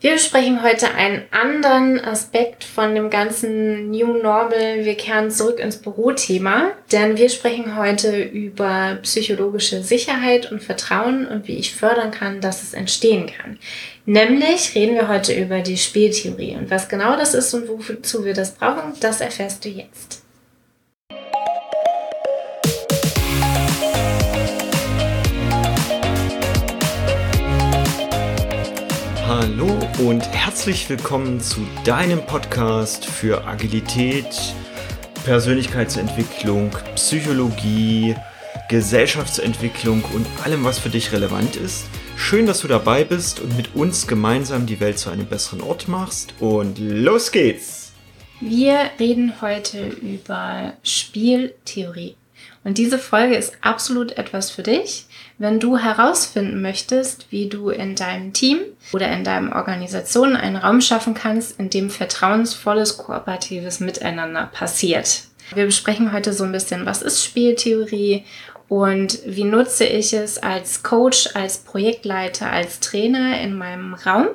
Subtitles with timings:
[0.00, 4.84] Wir besprechen heute einen anderen Aspekt von dem ganzen New Normal.
[4.84, 11.48] Wir kehren zurück ins Bürothema, denn wir sprechen heute über psychologische Sicherheit und Vertrauen und
[11.48, 13.58] wie ich fördern kann, dass es entstehen kann.
[14.06, 18.34] Nämlich reden wir heute über die Spieltheorie und was genau das ist und wozu wir
[18.34, 20.17] das brauchen, das erfährst du jetzt.
[29.50, 34.26] Hallo und herzlich willkommen zu deinem Podcast für Agilität,
[35.24, 38.14] Persönlichkeitsentwicklung, Psychologie,
[38.68, 41.86] Gesellschaftsentwicklung und allem, was für dich relevant ist.
[42.14, 45.88] Schön, dass du dabei bist und mit uns gemeinsam die Welt zu einem besseren Ort
[45.88, 46.34] machst.
[46.40, 47.92] Und los geht's!
[48.40, 52.16] Wir reden heute über Spieltheorie.
[52.64, 55.06] Und diese Folge ist absolut etwas für dich,
[55.38, 58.58] wenn du herausfinden möchtest, wie du in deinem Team
[58.92, 65.22] oder in deiner Organisation einen Raum schaffen kannst, in dem vertrauensvolles, kooperatives Miteinander passiert.
[65.54, 68.24] Wir besprechen heute so ein bisschen, was ist Spieltheorie
[68.68, 74.26] und wie nutze ich es als Coach, als Projektleiter, als Trainer in meinem Raum.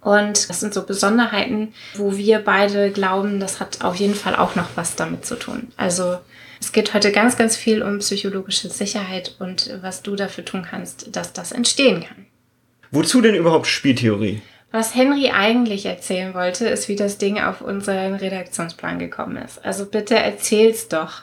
[0.00, 4.54] Und das sind so Besonderheiten, wo wir beide glauben, das hat auf jeden Fall auch
[4.54, 5.72] noch was damit zu tun.
[5.78, 6.18] Also
[6.60, 11.14] es geht heute ganz, ganz viel um psychologische Sicherheit und was du dafür tun kannst,
[11.14, 12.26] dass das entstehen kann.
[12.90, 14.42] Wozu denn überhaupt Spieltheorie?
[14.70, 19.64] Was Henry eigentlich erzählen wollte, ist, wie das Ding auf unseren Redaktionsplan gekommen ist.
[19.64, 21.22] Also bitte erzähl's doch.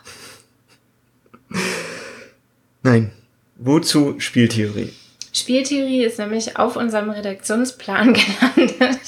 [2.83, 3.11] Nein.
[3.57, 4.93] Wozu Spieltheorie?
[5.33, 8.13] Spieltheorie ist nämlich auf unserem Redaktionsplan
[8.55, 8.99] gelandet.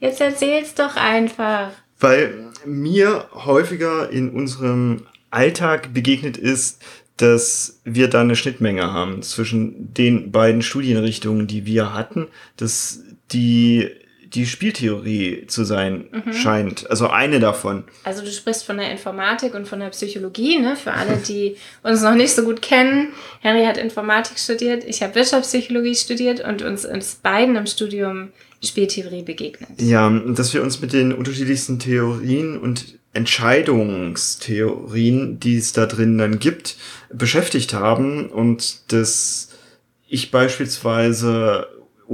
[0.00, 1.70] Jetzt erzähl's doch einfach
[2.02, 6.82] weil mir häufiger in unserem Alltag begegnet ist,
[7.16, 13.00] dass wir da eine Schnittmenge haben zwischen den beiden Studienrichtungen, die wir hatten, dass
[13.32, 13.90] die
[14.34, 16.32] die Spieltheorie zu sein mhm.
[16.32, 16.90] scheint.
[16.90, 17.84] Also eine davon.
[18.04, 20.76] Also du sprichst von der Informatik und von der Psychologie, ne?
[20.76, 23.08] Für alle, die uns noch nicht so gut kennen.
[23.40, 28.30] Henry hat Informatik studiert, ich habe Wirtschaftspsychologie studiert und uns, uns beiden im Studium
[28.62, 29.70] Spieltheorie begegnet.
[29.80, 36.38] Ja, dass wir uns mit den unterschiedlichsten Theorien und Entscheidungstheorien, die es da drin dann
[36.38, 36.76] gibt,
[37.12, 39.48] beschäftigt haben und dass
[40.08, 41.66] ich beispielsweise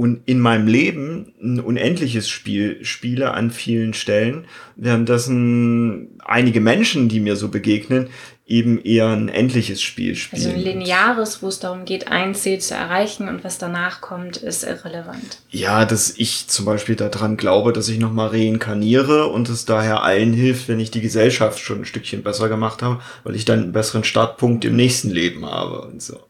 [0.05, 4.45] in meinem Leben ein unendliches Spiel spiele an vielen Stellen,
[4.75, 8.09] währenddessen einige Menschen, die mir so begegnen,
[8.49, 10.43] eben eher ein endliches Spiel spielen.
[10.43, 14.37] Also ein lineares, wo es darum geht, ein Ziel zu erreichen und was danach kommt,
[14.37, 15.39] ist irrelevant.
[15.51, 20.33] Ja, dass ich zum Beispiel daran glaube, dass ich nochmal reinkarniere und es daher allen
[20.33, 23.71] hilft, wenn ich die Gesellschaft schon ein Stückchen besser gemacht habe, weil ich dann einen
[23.71, 26.28] besseren Startpunkt im nächsten Leben habe und so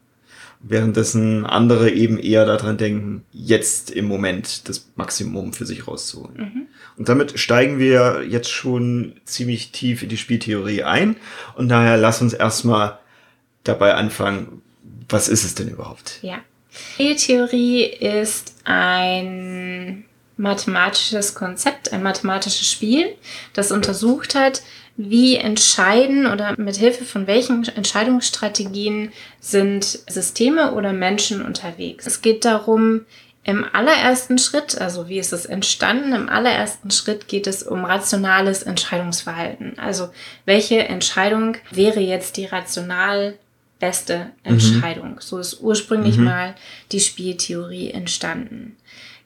[0.59, 6.37] währenddessen andere eben eher daran denken, jetzt im Moment das Maximum für sich rauszuholen.
[6.37, 6.67] Mhm.
[6.97, 11.15] Und damit steigen wir jetzt schon ziemlich tief in die Spieltheorie ein
[11.55, 12.99] und daher lass uns erstmal
[13.63, 14.61] dabei anfangen,
[15.07, 16.19] was ist es denn überhaupt?
[16.21, 16.39] Ja.
[16.71, 20.05] Spieltheorie ist ein
[20.37, 23.15] mathematisches Konzept, ein mathematisches Spiel,
[23.53, 24.61] das untersucht hat,
[25.01, 32.05] wie entscheiden oder mit Hilfe von welchen Entscheidungsstrategien sind Systeme oder Menschen unterwegs.
[32.05, 33.05] Es geht darum,
[33.45, 38.63] im allerersten Schritt, also wie ist es entstanden, im allerersten Schritt geht es um rationales
[38.63, 39.79] Entscheidungsverhalten.
[39.79, 40.09] Also
[40.43, 43.35] welche Entscheidung wäre jetzt die rational
[43.79, 44.51] beste mhm.
[44.51, 45.11] Entscheidung?
[45.11, 45.21] Mhm.
[45.21, 46.25] So ist ursprünglich mhm.
[46.25, 46.55] mal
[46.91, 48.75] die Spieltheorie entstanden.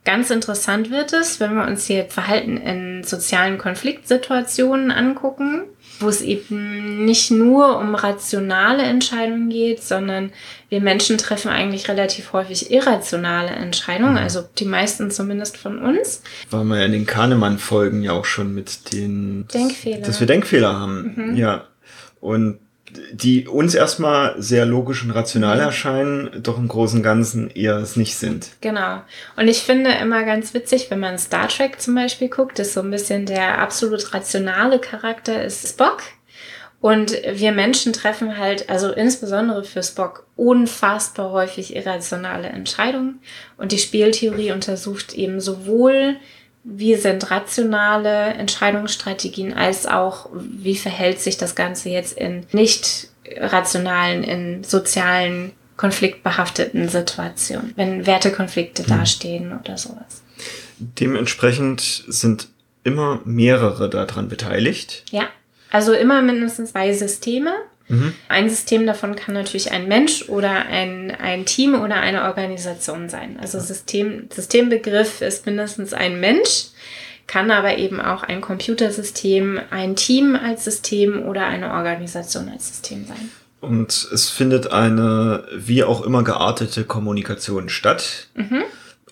[0.06, 5.64] Ganz interessant wird es, wenn wir uns hier Verhalten in sozialen Konfliktsituationen angucken,
[6.00, 10.32] wo es eben nicht nur um rationale Entscheidungen geht, sondern
[10.68, 14.18] wir Menschen treffen eigentlich relativ häufig irrationale Entscheidungen, mhm.
[14.18, 16.22] also die meisten zumindest von uns.
[16.50, 19.48] Waren wir ja in den Kahnemann-Folgen ja auch schon mit den...
[19.54, 20.06] Denkfehler.
[20.06, 21.36] Dass wir Denkfehler haben, mhm.
[21.38, 21.68] ja.
[22.20, 22.60] Und
[23.12, 25.64] die uns erstmal sehr logisch und rational mhm.
[25.64, 28.50] erscheinen, doch im Großen und Ganzen eher es nicht sind.
[28.62, 29.02] Genau.
[29.36, 32.82] Und ich finde immer ganz witzig, wenn man Star Trek zum Beispiel guckt, ist so
[32.82, 36.02] ein bisschen der absolut rationale Charakter ist Spock.
[36.84, 43.22] Und wir Menschen treffen halt, also insbesondere für Spock, unfassbar häufig irrationale Entscheidungen.
[43.56, 46.18] Und die Spieltheorie untersucht eben sowohl
[46.64, 54.24] wie sind rationale Entscheidungsstrategien als auch, wie verhält sich das Ganze jetzt in nicht rationalen,
[54.24, 58.88] in sozialen, konfliktbehafteten Situationen, wenn Wertekonflikte mhm.
[58.88, 60.22] dastehen oder sowas.
[60.78, 62.48] Dementsprechend sind
[62.84, 65.04] immer mehrere daran beteiligt.
[65.10, 65.28] Ja,
[65.72, 67.52] also immer mindestens zwei Systeme.
[67.94, 68.14] Mhm.
[68.28, 73.38] Ein System davon kann natürlich ein Mensch oder ein, ein Team oder eine Organisation sein.
[73.40, 76.68] Also System, Systembegriff ist mindestens ein Mensch,
[77.28, 83.06] kann aber eben auch ein Computersystem, ein Team als System oder eine Organisation als System
[83.06, 83.32] sein.
[83.62, 88.28] Und es findet eine wie auch immer geartete Kommunikation statt.
[88.36, 88.64] Mhm.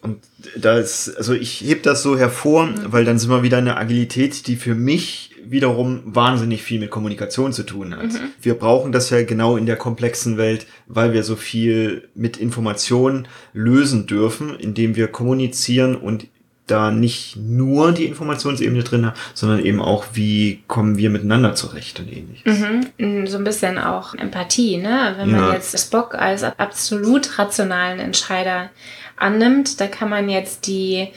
[0.01, 0.24] Und
[0.57, 2.86] da ist, also ich heb das so hervor, mhm.
[2.88, 7.54] weil dann sind wir wieder eine Agilität, die für mich wiederum wahnsinnig viel mit Kommunikation
[7.54, 8.14] zu tun hat.
[8.14, 8.32] Mhm.
[8.42, 13.28] Wir brauchen das ja genau in der komplexen Welt, weil wir so viel mit Informationen
[13.54, 16.28] lösen dürfen, indem wir kommunizieren und
[16.68, 22.00] da nicht nur die Informationsebene drin haben, sondern eben auch, wie kommen wir miteinander zurecht
[22.00, 22.60] und ähnliches.
[22.98, 23.28] Mhm.
[23.28, 25.16] So ein bisschen auch Empathie, ne?
[25.18, 28.70] Wenn man jetzt Spock als absolut rationalen Entscheider
[29.18, 31.10] annimmt, da kann man jetzt die,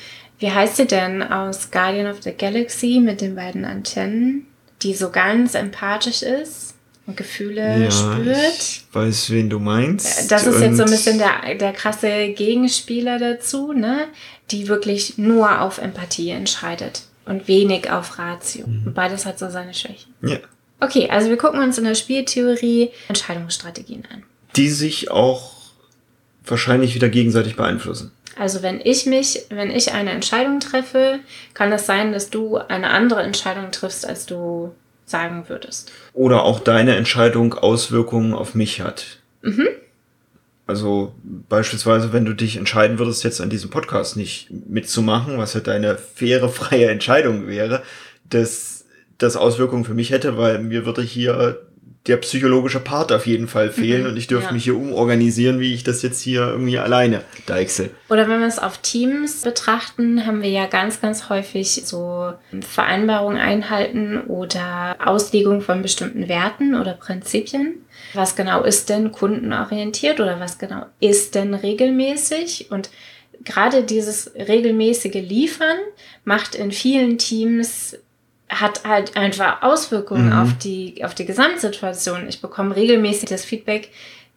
[0.45, 4.47] wie heißt sie denn aus Guardian of the Galaxy mit den beiden Antennen,
[4.83, 6.75] die so ganz empathisch ist
[7.07, 8.59] und Gefühle ja, spürt.
[8.59, 10.31] Ich weiß, wen du meinst.
[10.31, 14.09] Das ist jetzt so ein bisschen der, der krasse Gegenspieler dazu, ne?
[14.51, 18.67] Die wirklich nur auf Empathie entscheidet und wenig auf Ratio.
[18.67, 18.89] Mhm.
[18.89, 20.13] Und beides hat so seine Schwächen.
[20.21, 20.37] Ja.
[20.81, 24.25] Okay, also wir gucken uns in der Spieltheorie Entscheidungsstrategien an.
[24.57, 25.54] Die sich auch
[26.45, 28.13] wahrscheinlich wieder gegenseitig beeinflussen.
[28.37, 31.21] Also wenn ich mich, wenn ich eine Entscheidung treffe,
[31.55, 34.75] kann es sein, dass du eine andere Entscheidung triffst, als du
[35.07, 35.93] sagen würdest.
[36.13, 39.19] Oder auch deine Entscheidung Auswirkungen auf mich hat.
[39.43, 39.69] Mhm.
[40.67, 45.61] Also beispielsweise, wenn du dich entscheiden würdest, jetzt an diesem Podcast nicht mitzumachen, was ja
[45.61, 47.83] deine faire, freie Entscheidung wäre,
[48.31, 48.87] dass
[49.19, 51.61] das Auswirkungen für mich hätte, weil mir würde hier
[52.07, 54.53] der psychologische Part auf jeden Fall fehlen mhm, und ich dürfte ja.
[54.53, 57.91] mich hier umorganisieren, wie ich das jetzt hier irgendwie alleine deichsel.
[58.11, 63.39] Oder wenn wir es auf Teams betrachten, haben wir ja ganz, ganz häufig so Vereinbarungen
[63.39, 67.77] einhalten oder Auslegung von bestimmten Werten oder Prinzipien.
[68.13, 72.71] Was genau ist denn kundenorientiert oder was genau ist denn regelmäßig?
[72.71, 72.91] Und
[73.45, 75.79] gerade dieses regelmäßige Liefern
[76.25, 77.97] macht in vielen Teams
[78.49, 80.39] hat halt einfach Auswirkungen mhm.
[80.39, 82.29] auf die, auf die Gesamtsituation.
[82.29, 83.91] Ich bekomme regelmäßig das Feedback,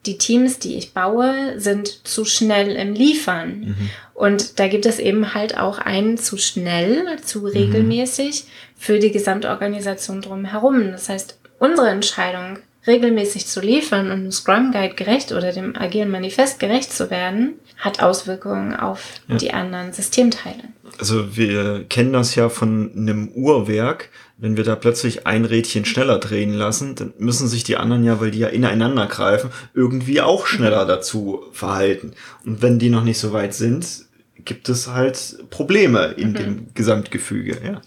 [0.05, 3.59] die Teams, die ich baue, sind zu schnell im Liefern.
[3.59, 3.89] Mhm.
[4.13, 7.47] Und da gibt es eben halt auch einen zu schnell, zu mhm.
[7.47, 8.45] regelmäßig
[8.77, 10.91] für die Gesamtorganisation drumherum.
[10.91, 16.09] Das heißt, unsere Entscheidung, regelmäßig zu liefern und dem Scrum Guide gerecht oder dem agilen
[16.09, 19.35] Manifest gerecht zu werden, hat Auswirkungen auf ja.
[19.35, 20.63] die anderen Systemteile.
[20.99, 24.09] Also wir kennen das ja von einem Uhrwerk.
[24.37, 28.19] Wenn wir da plötzlich ein Rädchen schneller drehen lassen, dann müssen sich die anderen ja,
[28.19, 32.13] weil die ja ineinander greifen, irgendwie auch schneller dazu verhalten.
[32.45, 34.05] Und wenn die noch nicht so weit sind,
[34.45, 36.33] gibt es halt Probleme in mhm.
[36.35, 37.81] dem Gesamtgefüge, ja.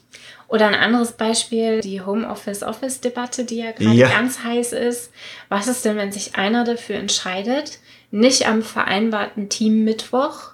[0.50, 4.08] Oder ein anderes Beispiel, die Homeoffice-Office-Debatte, die ja gerade ja.
[4.08, 5.12] ganz heiß ist.
[5.48, 7.78] Was ist denn, wenn sich einer dafür entscheidet,
[8.10, 10.50] nicht am vereinbarten Team-Mittwoch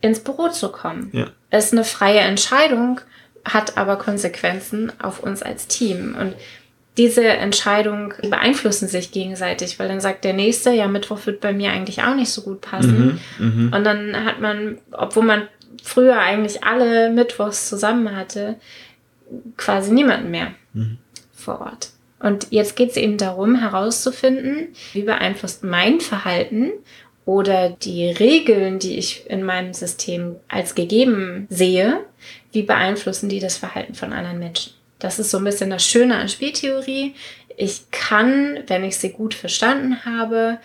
[0.00, 1.10] ins Büro zu kommen?
[1.12, 1.26] Ja.
[1.50, 3.02] Ist eine freie Entscheidung,
[3.44, 6.16] hat aber Konsequenzen auf uns als Team.
[6.18, 6.34] Und
[6.96, 11.72] diese Entscheidung beeinflussen sich gegenseitig, weil dann sagt der Nächste, ja, Mittwoch wird bei mir
[11.72, 13.20] eigentlich auch nicht so gut passen.
[13.38, 13.76] Mhm, mh.
[13.76, 15.48] Und dann hat man, obwohl man
[15.82, 18.56] früher eigentlich alle Mittwochs zusammen hatte,
[19.56, 20.98] quasi niemanden mehr mhm.
[21.32, 21.90] vor Ort.
[22.18, 26.72] Und jetzt geht es eben darum, herauszufinden, wie beeinflusst mein Verhalten
[27.24, 32.00] oder die Regeln, die ich in meinem System als gegeben sehe,
[32.52, 34.72] wie beeinflussen die das Verhalten von anderen Menschen.
[34.98, 37.14] Das ist so ein bisschen das Schöne an Spieltheorie.
[37.56, 40.58] Ich kann, wenn ich sie gut verstanden habe,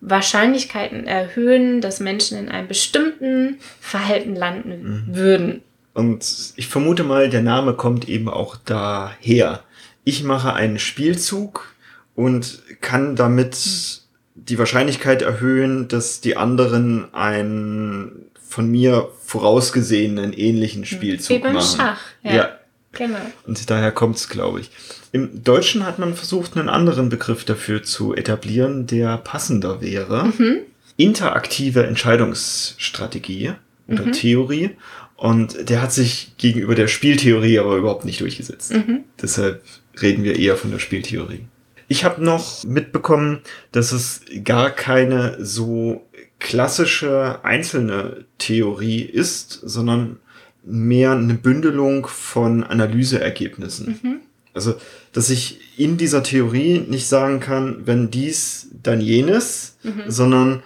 [0.00, 5.16] Wahrscheinlichkeiten erhöhen, dass Menschen in einem bestimmten Verhalten landen mhm.
[5.16, 5.62] würden.
[5.96, 9.62] Und ich vermute mal, der Name kommt eben auch daher.
[10.04, 11.72] Ich mache einen Spielzug
[12.14, 14.02] und kann damit
[14.34, 21.78] die Wahrscheinlichkeit erhöhen, dass die anderen einen von mir vorausgesehenen ähnlichen Spielzug Wie beim machen.
[21.78, 22.34] Schach, ja.
[22.34, 22.48] ja.
[22.92, 23.16] Genau.
[23.46, 24.70] Und daher kommt es, glaube ich.
[25.12, 30.26] Im Deutschen hat man versucht, einen anderen Begriff dafür zu etablieren, der passender wäre.
[30.26, 30.58] Mhm.
[30.98, 33.54] Interaktive Entscheidungsstrategie
[33.88, 34.12] oder mhm.
[34.12, 34.76] Theorie.
[35.16, 38.74] Und der hat sich gegenüber der Spieltheorie aber überhaupt nicht durchgesetzt.
[38.74, 39.04] Mhm.
[39.20, 39.62] Deshalb
[40.00, 41.46] reden wir eher von der Spieltheorie.
[41.88, 43.40] Ich habe noch mitbekommen,
[43.72, 46.04] dass es gar keine so
[46.38, 50.18] klassische einzelne Theorie ist, sondern
[50.64, 54.00] mehr eine Bündelung von Analyseergebnissen.
[54.02, 54.20] Mhm.
[54.52, 54.74] Also,
[55.12, 60.04] dass ich in dieser Theorie nicht sagen kann, wenn dies, dann jenes, mhm.
[60.08, 60.62] sondern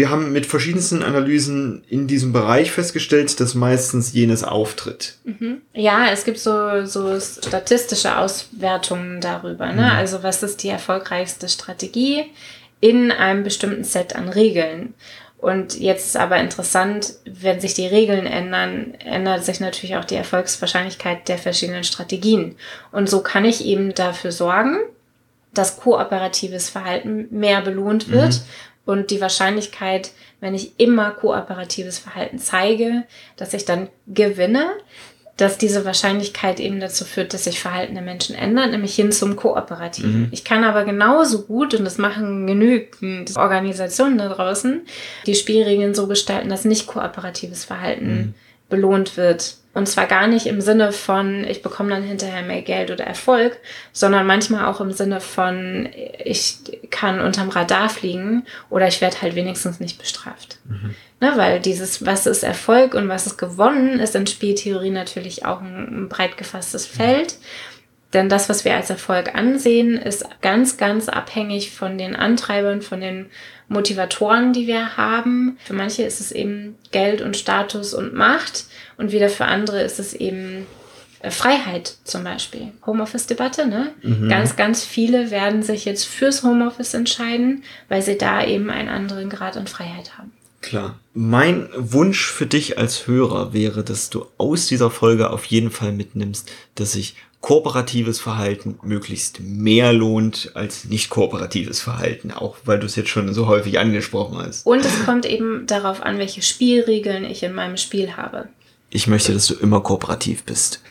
[0.00, 5.18] wir haben mit verschiedensten Analysen in diesem Bereich festgestellt, dass meistens jenes auftritt.
[5.24, 5.60] Mhm.
[5.74, 9.66] Ja, es gibt so, so statistische Auswertungen darüber.
[9.66, 9.82] Ne?
[9.82, 9.98] Mhm.
[9.98, 12.24] Also was ist die erfolgreichste Strategie
[12.80, 14.94] in einem bestimmten Set an Regeln?
[15.36, 20.16] Und jetzt ist aber interessant, wenn sich die Regeln ändern, ändert sich natürlich auch die
[20.16, 22.56] Erfolgswahrscheinlichkeit der verschiedenen Strategien.
[22.90, 24.78] Und so kann ich eben dafür sorgen,
[25.52, 32.38] dass kooperatives Verhalten mehr belohnt wird mhm und die Wahrscheinlichkeit, wenn ich immer kooperatives Verhalten
[32.38, 33.04] zeige,
[33.36, 34.70] dass ich dann gewinne,
[35.40, 39.36] dass diese Wahrscheinlichkeit eben dazu führt, dass sich Verhalten der Menschen ändert, nämlich hin zum
[39.36, 40.22] Kooperativen.
[40.22, 40.28] Mhm.
[40.32, 44.82] Ich kann aber genauso gut, und das machen genügend Organisationen da draußen,
[45.26, 48.34] die Spielregeln so gestalten, dass nicht kooperatives Verhalten mhm.
[48.68, 49.54] belohnt wird.
[49.72, 53.56] Und zwar gar nicht im Sinne von, ich bekomme dann hinterher mehr Geld oder Erfolg,
[53.92, 55.88] sondern manchmal auch im Sinne von,
[56.24, 56.56] ich
[56.90, 60.58] kann unterm Radar fliegen oder ich werde halt wenigstens nicht bestraft.
[60.64, 60.96] Mhm.
[61.20, 65.60] Ne, weil dieses, was ist Erfolg und was ist gewonnen, ist in Spieltheorie natürlich auch
[65.60, 67.36] ein, ein breit gefasstes Feld.
[68.12, 73.00] Denn das, was wir als Erfolg ansehen, ist ganz, ganz abhängig von den Antreibern, von
[73.00, 73.26] den
[73.68, 75.56] Motivatoren, die wir haben.
[75.64, 78.64] Für manche ist es eben Geld und Status und Macht
[78.96, 80.66] und wieder für andere ist es eben
[81.20, 82.72] äh, Freiheit zum Beispiel.
[82.84, 83.92] Homeoffice-Debatte, ne?
[84.02, 84.28] Mhm.
[84.28, 89.30] Ganz, ganz viele werden sich jetzt fürs Homeoffice entscheiden, weil sie da eben einen anderen
[89.30, 90.32] Grad an Freiheit haben.
[90.62, 90.98] Klar.
[91.14, 95.92] Mein Wunsch für dich als Hörer wäre, dass du aus dieser Folge auf jeden Fall
[95.92, 102.86] mitnimmst, dass sich kooperatives Verhalten möglichst mehr lohnt als nicht kooperatives Verhalten, auch weil du
[102.86, 104.66] es jetzt schon so häufig angesprochen hast.
[104.66, 108.48] Und es kommt eben darauf an, welche Spielregeln ich in meinem Spiel habe.
[108.90, 110.82] Ich möchte, dass du immer kooperativ bist.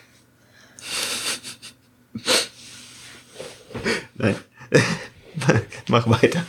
[4.16, 4.36] Nein.
[5.88, 6.44] Mach weiter.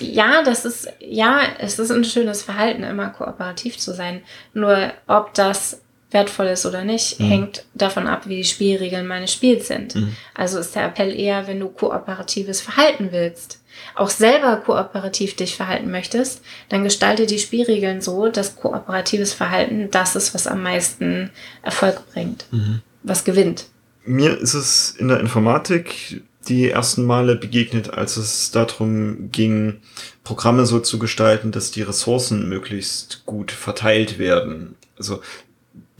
[0.00, 4.22] Ja, das ist, ja, es ist ein schönes Verhalten, immer kooperativ zu sein.
[4.54, 5.80] Nur ob das
[6.10, 7.24] wertvoll ist oder nicht, mhm.
[7.24, 9.94] hängt davon ab, wie die Spielregeln meines Spiels sind.
[9.94, 10.16] Mhm.
[10.34, 13.60] Also ist der Appell eher, wenn du kooperatives Verhalten willst,
[13.94, 20.16] auch selber kooperativ dich verhalten möchtest, dann gestalte die Spielregeln so, dass kooperatives Verhalten das
[20.16, 21.30] ist, was am meisten
[21.62, 22.82] Erfolg bringt, mhm.
[23.02, 23.66] was gewinnt.
[24.04, 29.80] Mir ist es in der Informatik die ersten Male begegnet, als es darum ging,
[30.24, 34.74] Programme so zu gestalten, dass die Ressourcen möglichst gut verteilt werden.
[34.96, 35.20] Also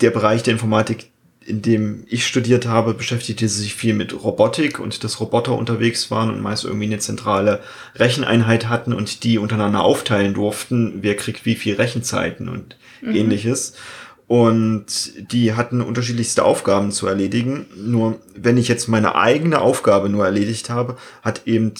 [0.01, 1.11] der Bereich der Informatik,
[1.45, 6.31] in dem ich studiert habe, beschäftigte sich viel mit Robotik und dass Roboter unterwegs waren
[6.31, 7.61] und meist irgendwie eine zentrale
[7.97, 13.15] Recheneinheit hatten und die untereinander aufteilen durften, wer kriegt wie viel Rechenzeiten und mhm.
[13.15, 13.75] ähnliches.
[14.27, 14.87] Und
[15.33, 17.67] die hatten unterschiedlichste Aufgaben zu erledigen.
[17.75, 21.73] Nur wenn ich jetzt meine eigene Aufgabe nur erledigt habe, hat eben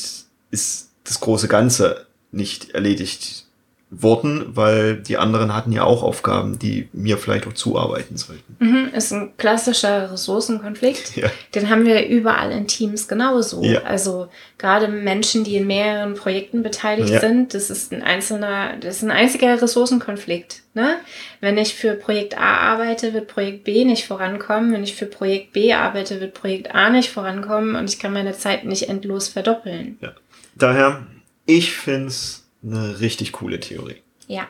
[0.51, 3.47] ist das große Ganze nicht erledigt
[3.91, 8.57] wurden, weil die anderen hatten ja auch Aufgaben, die mir vielleicht auch zuarbeiten sollten.
[8.61, 11.17] Mhm, ist ein klassischer Ressourcenkonflikt.
[11.17, 11.29] Ja.
[11.57, 13.65] Den haben wir überall in Teams genauso.
[13.65, 13.83] Ja.
[13.83, 14.29] Also
[14.59, 17.21] gerade Menschen, die in mehreren Projekten beteiligt ja.
[17.21, 20.63] sind, das ist ein einzelner, das ist ein einziger Ressourcenkonflikt.
[20.75, 20.97] Ne?
[21.41, 24.73] Wenn ich für Projekt A arbeite, wird Projekt B nicht vorankommen.
[24.73, 28.35] Wenn ich für Projekt B arbeite, wird Projekt A nicht vorankommen und ich kann meine
[28.35, 29.99] Zeit nicht endlos verdoppeln.
[30.01, 30.13] Ja.
[30.55, 31.07] Daher,
[31.45, 33.97] ich finde es eine richtig coole Theorie.
[34.27, 34.49] Ja.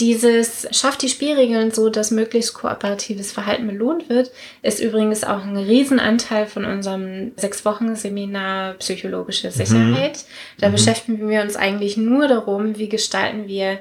[0.00, 5.56] Dieses schafft die Spielregeln so, dass möglichst kooperatives Verhalten belohnt wird, ist übrigens auch ein
[5.56, 9.52] Riesenanteil von unserem sechs Wochen Seminar Psychologische mhm.
[9.52, 10.16] Sicherheit.
[10.16, 10.60] Mhm.
[10.60, 10.72] Da mhm.
[10.72, 13.80] beschäftigen wir uns eigentlich nur darum, wie gestalten wir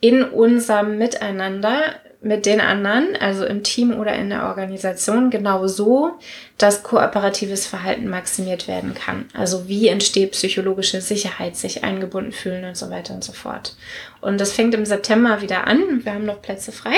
[0.00, 6.18] in unserem Miteinander mit den anderen, also im Team oder in der Organisation, genau so,
[6.56, 9.26] dass kooperatives Verhalten maximiert werden kann.
[9.34, 13.76] Also wie entsteht psychologische Sicherheit, sich eingebunden fühlen und so weiter und so fort.
[14.20, 16.04] Und das fängt im September wieder an.
[16.04, 16.96] Wir haben noch Plätze frei.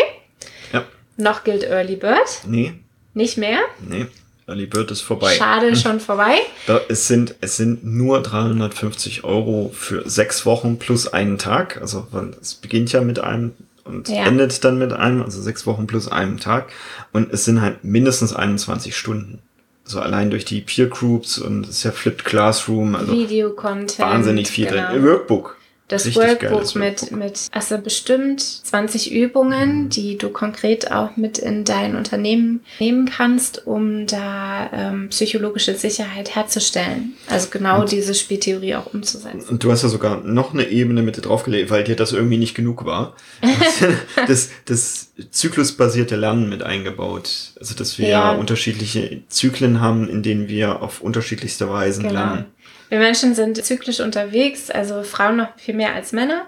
[0.72, 0.84] Ja.
[1.18, 2.40] Noch gilt Early Bird.
[2.46, 2.72] Nee.
[3.12, 3.58] Nicht mehr?
[3.86, 4.06] Nee.
[4.46, 5.34] Early Bird ist vorbei.
[5.34, 6.38] Schade, schon vorbei.
[6.66, 11.78] Da, es, sind, es sind nur 350 Euro für sechs Wochen plus einen Tag.
[11.80, 12.06] Also
[12.40, 13.52] es beginnt ja mit einem
[13.90, 14.24] und ja.
[14.24, 16.70] endet dann mit einem, also sechs Wochen plus einem Tag.
[17.12, 19.40] Und es sind halt mindestens 21 Stunden.
[19.84, 23.98] So allein durch die Peer Groups und es ist ja Flipped Classroom, also Video-Content.
[23.98, 24.92] Wahnsinnig viel genau.
[24.92, 25.04] drin.
[25.04, 25.59] Workbook
[25.90, 31.64] das Richtig Workbook mit, mit, also bestimmt 20 Übungen, die du konkret auch mit in
[31.64, 37.14] dein Unternehmen nehmen kannst, um da ähm, psychologische Sicherheit herzustellen.
[37.28, 39.48] Also genau und, diese Spieltheorie auch umzusetzen.
[39.48, 42.54] Und du hast ja sogar noch eine Ebene mit draufgelegt, weil dir das irgendwie nicht
[42.54, 43.16] genug war.
[44.28, 47.52] das, das zyklusbasierte Lernen mit eingebaut.
[47.58, 48.30] Also dass wir ja.
[48.30, 52.14] unterschiedliche Zyklen haben, in denen wir auf unterschiedlichste Weisen genau.
[52.14, 52.44] lernen.
[52.90, 56.46] Wir Menschen sind zyklisch unterwegs, also Frauen noch viel mehr als Männer.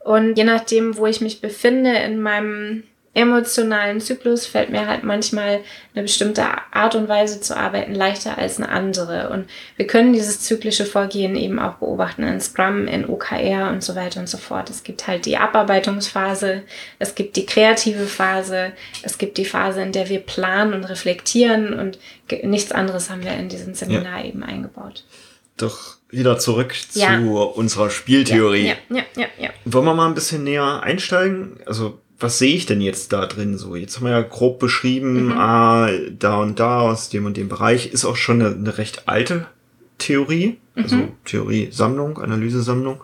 [0.00, 2.82] Und je nachdem, wo ich mich befinde in meinem
[3.14, 5.60] emotionalen Zyklus fällt mir halt manchmal
[5.94, 9.30] eine bestimmte Art und Weise zu arbeiten leichter als eine andere.
[9.30, 13.94] Und wir können dieses zyklische Vorgehen eben auch beobachten in Scrum, in OKR und so
[13.94, 14.68] weiter und so fort.
[14.68, 16.62] Es gibt halt die Abarbeitungsphase,
[16.98, 18.72] es gibt die kreative Phase,
[19.04, 21.98] es gibt die Phase, in der wir planen und reflektieren und
[22.42, 24.26] nichts anderes haben wir in diesem Seminar ja.
[24.26, 25.04] eben eingebaut.
[25.56, 27.18] Doch wieder zurück ja.
[27.18, 28.68] zu unserer Spieltheorie.
[28.68, 31.58] Ja, ja, ja, ja, Wollen wir mal ein bisschen näher einsteigen?
[31.66, 33.76] Also was sehe ich denn jetzt da drin so?
[33.76, 35.32] Jetzt haben wir ja grob beschrieben, mhm.
[35.32, 37.92] ah, da und da aus dem und dem Bereich.
[37.92, 39.46] Ist auch schon eine, eine recht alte
[39.98, 41.12] Theorie, also mhm.
[41.24, 43.00] Theoriesammlung, Analysesammlung.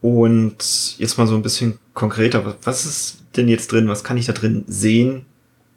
[0.00, 3.88] Und jetzt mal so ein bisschen konkreter, was ist denn jetzt drin?
[3.88, 5.24] Was kann ich da drin sehen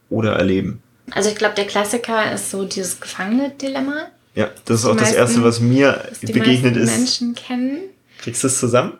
[0.09, 0.81] oder erleben?
[1.11, 4.07] Also ich glaube, der Klassiker ist so dieses Gefangene-Dilemma.
[4.37, 6.95] Ja, das ist auch meisten, das Erste, was mir begegnet ist.
[6.95, 7.79] Menschen kennen.
[8.19, 8.93] Kriegst du es zusammen?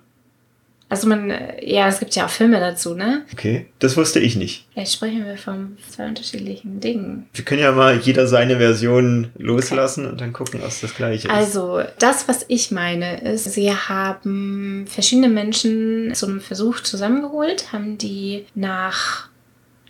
[0.90, 3.24] Also man, ja, es gibt ja auch Filme dazu, ne?
[3.34, 4.66] Okay, das wusste ich nicht.
[4.74, 7.28] Vielleicht sprechen wir von zwei unterschiedlichen Dingen.
[7.36, 10.12] Wir können ja mal jeder seine Version loslassen okay.
[10.12, 11.34] und dann gucken, was das gleiche ist.
[11.34, 18.00] Also, das, was ich meine, ist, sie haben verschiedene Menschen zu einem Versuch zusammengeholt, haben
[18.00, 19.28] die nach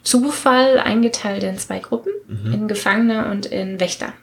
[0.03, 2.53] Zufall eingeteilt in zwei Gruppen, mhm.
[2.53, 4.13] in Gefangene und in Wächter.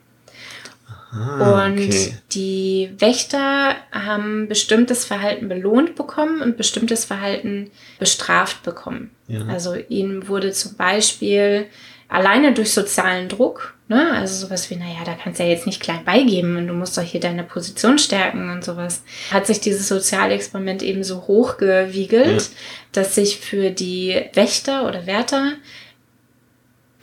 [1.15, 2.15] Ah, und okay.
[2.33, 9.11] die Wächter haben bestimmtes Verhalten belohnt bekommen und bestimmtes Verhalten bestraft bekommen.
[9.29, 9.47] Ja.
[9.47, 11.67] Also ihnen wurde zum Beispiel
[12.09, 15.81] alleine durch sozialen Druck, ne, also sowas wie, naja, da kannst du ja jetzt nicht
[15.81, 19.89] klein beigeben und du musst doch hier deine Position stärken und sowas, hat sich dieses
[19.89, 22.49] Sozialexperiment eben so hochgewiegelt, ja.
[22.93, 25.53] dass sich für die Wächter oder Wärter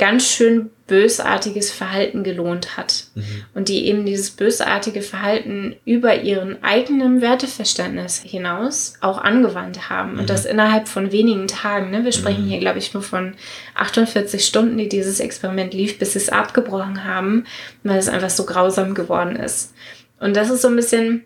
[0.01, 3.05] ganz schön bösartiges Verhalten gelohnt hat.
[3.13, 3.23] Mhm.
[3.53, 10.13] Und die eben dieses bösartige Verhalten über ihren eigenen Werteverständnis hinaus auch angewandt haben.
[10.13, 10.19] Mhm.
[10.21, 11.91] Und das innerhalb von wenigen Tagen.
[11.91, 12.03] Ne?
[12.03, 12.49] Wir sprechen mhm.
[12.49, 13.35] hier, glaube ich, nur von
[13.75, 17.45] 48 Stunden, die dieses Experiment lief, bis sie es abgebrochen haben,
[17.83, 19.75] weil es einfach so grausam geworden ist.
[20.19, 21.25] Und das ist so ein bisschen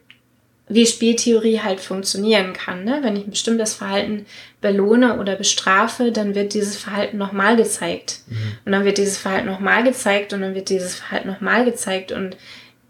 [0.68, 2.84] wie Spieltheorie halt funktionieren kann.
[2.84, 3.00] Ne?
[3.02, 4.26] Wenn ich ein bestimmtes Verhalten
[4.62, 8.22] belohne oder bestrafe, dann wird dieses Verhalten nochmal gezeigt.
[8.28, 8.58] Mhm.
[8.66, 12.12] Und dann wird dieses Verhalten nochmal gezeigt und dann wird dieses Verhalten nochmal gezeigt.
[12.12, 12.36] Und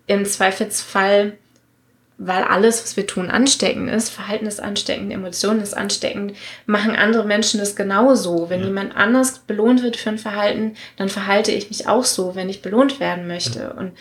[0.08, 1.34] im Zweifelsfall,
[2.18, 6.34] weil alles, was wir tun, ansteckend ist, Verhalten ist ansteckend, Emotionen ist ansteckend,
[6.66, 8.50] machen andere Menschen das genauso.
[8.50, 8.68] Wenn ja.
[8.68, 12.62] jemand anders belohnt wird für ein Verhalten, dann verhalte ich mich auch so, wenn ich
[12.62, 13.60] belohnt werden möchte.
[13.60, 13.72] Ja.
[13.72, 13.92] Und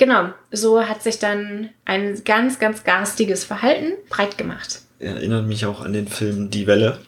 [0.00, 4.80] Genau, so hat sich dann ein ganz, ganz garstiges Verhalten breit gemacht.
[4.98, 7.00] Erinnert mich auch an den Film Die Welle.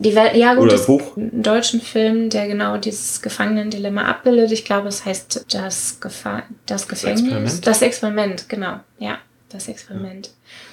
[0.00, 1.16] Die Welle, ja gut, Oder Buch.
[1.16, 4.52] einen deutschen Film, der genau dieses Gefangenendilemma abbildet.
[4.52, 7.22] Ich glaube, es heißt das, Gefa das Gefängnis.
[7.22, 7.66] Das Experiment.
[7.66, 8.80] Das Experiment, genau.
[8.98, 9.18] Ja,
[9.48, 10.26] das Experiment.
[10.26, 10.32] Ja.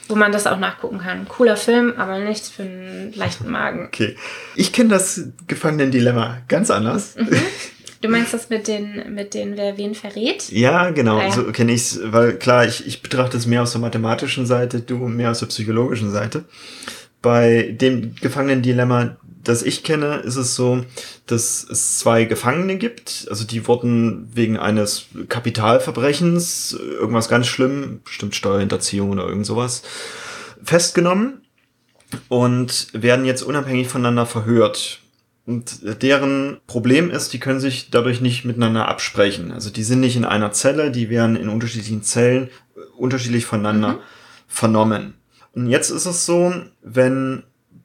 [0.09, 1.29] Wo man das auch nachgucken kann.
[1.29, 3.85] Cooler Film, aber nichts für einen leichten Magen.
[3.85, 4.17] Okay.
[4.57, 7.15] Ich kenne das Gefangenendilemma ganz anders.
[7.15, 7.29] Mhm.
[8.03, 10.51] Du meinst das mit den, mit den, wer wen verrät?
[10.51, 11.31] Ja, genau, ah, ja.
[11.31, 14.81] so kenne ich es, weil klar, ich, ich betrachte es mehr aus der mathematischen Seite,
[14.81, 16.43] du mehr aus der psychologischen Seite.
[17.21, 20.83] Bei dem Gefangenen-Dilemma, das ich kenne, ist es so,
[21.27, 23.25] dass es zwei Gefangene gibt.
[23.29, 29.81] Also die wurden wegen eines Kapitalverbrechens, irgendwas ganz schlimm, bestimmt Steuerhinterziehung oder irgend sowas,
[30.61, 31.45] festgenommen
[32.27, 34.99] und werden jetzt unabhängig voneinander verhört.
[35.45, 39.51] Und deren Problem ist, die können sich dadurch nicht miteinander absprechen.
[39.51, 43.93] Also die sind nicht in einer Zelle, die werden in unterschiedlichen Zellen äh, unterschiedlich voneinander
[43.93, 43.99] mhm.
[44.47, 45.13] vernommen.
[45.53, 47.43] Und jetzt ist es so, wenn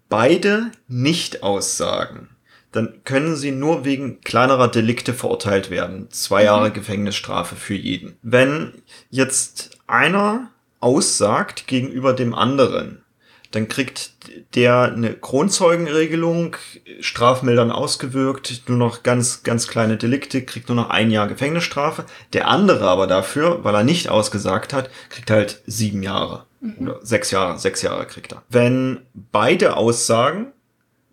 [0.09, 2.29] beide nicht aussagen,
[2.71, 6.09] dann können sie nur wegen kleinerer Delikte verurteilt werden.
[6.11, 6.47] Zwei mhm.
[6.47, 8.17] Jahre Gefängnisstrafe für jeden.
[8.23, 8.73] Wenn
[9.11, 13.03] jetzt einer aussagt gegenüber dem anderen,
[13.51, 14.11] dann kriegt
[14.55, 16.57] der eine Kronzeugenregelung,
[17.01, 22.05] strafmildern ausgewirkt, nur noch ganz, ganz kleine Delikte, kriegt nur noch ein Jahr Gefängnisstrafe.
[22.35, 26.45] Der andere aber dafür, weil er nicht ausgesagt hat, kriegt halt sieben Jahre.
[26.61, 26.75] Mhm.
[26.81, 28.43] Oder sechs Jahre, sechs Jahre kriegt er.
[28.51, 30.53] Wenn beide aussagen,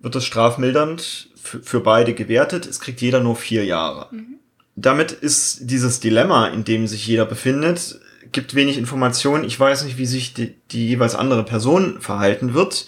[0.02, 2.66] wird das strafmildernd für, für beide gewertet.
[2.66, 4.08] Es kriegt jeder nur vier Jahre.
[4.12, 4.40] Mhm.
[4.76, 8.00] Damit ist dieses Dilemma, in dem sich jeder befindet,
[8.36, 9.46] gibt wenig Informationen.
[9.46, 12.86] Ich weiß nicht, wie sich die, die jeweils andere Person verhalten wird.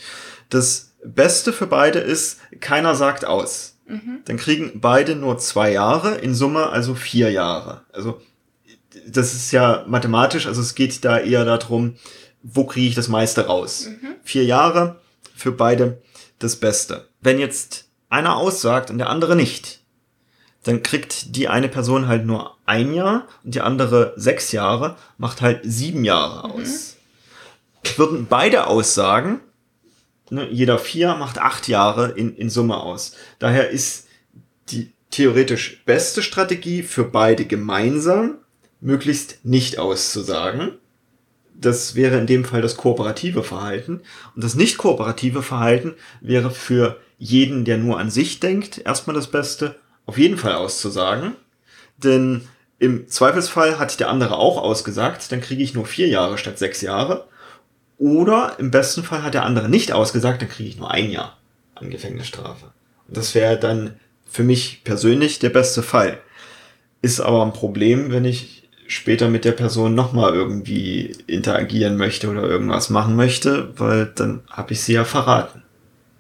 [0.50, 3.78] Das Beste für beide ist, keiner sagt aus.
[3.88, 4.20] Mhm.
[4.26, 7.86] Dann kriegen beide nur zwei Jahre, in Summe also vier Jahre.
[7.94, 8.22] Also
[9.08, 11.96] das ist ja mathematisch, also es geht da eher darum,
[12.44, 13.88] wo kriege ich das meiste raus.
[13.88, 14.16] Mhm.
[14.24, 15.00] Vier Jahre
[15.34, 16.02] für beide
[16.40, 17.08] das Beste.
[17.22, 19.77] Wenn jetzt einer aussagt und der andere nicht,
[20.63, 25.41] dann kriegt die eine Person halt nur ein Jahr und die andere sechs Jahre, macht
[25.41, 26.54] halt sieben Jahre mhm.
[26.54, 26.98] aus.
[27.96, 29.39] würden beide Aussagen,
[30.30, 33.13] ne, jeder vier macht acht Jahre in, in Summe aus.
[33.39, 34.08] Daher ist
[34.70, 38.36] die theoretisch beste Strategie für beide gemeinsam,
[38.82, 40.74] möglichst nicht auszusagen.
[41.60, 44.02] Das wäre in dem Fall das kooperative Verhalten.
[44.36, 49.28] Und das nicht kooperative Verhalten wäre für jeden, der nur an sich denkt, erstmal das
[49.28, 49.76] Beste,
[50.08, 51.36] auf jeden Fall auszusagen.
[51.98, 52.41] Denn
[52.80, 56.82] im Zweifelsfall hat der andere auch ausgesagt, dann kriege ich nur vier Jahre statt sechs
[56.82, 57.28] Jahre.
[58.00, 61.38] Oder im besten Fall hat der andere nicht ausgesagt, dann kriege ich nur ein Jahr
[61.76, 62.72] an Gefängnisstrafe.
[63.08, 66.20] Und das wäre dann für mich persönlich der beste Fall.
[67.02, 72.43] Ist aber ein Problem, wenn ich später mit der Person nochmal irgendwie interagieren möchte oder
[72.43, 75.63] irgendwas machen möchte, weil dann habe ich sie ja verraten.